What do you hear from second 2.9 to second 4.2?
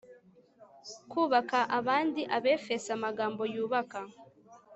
Amagambo yubaka